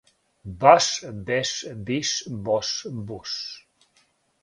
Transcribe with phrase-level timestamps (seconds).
[0.63, 0.87] баш,
[1.27, 1.51] беш,
[1.91, 2.17] биш,
[2.49, 2.75] бош.
[3.09, 3.39] буш.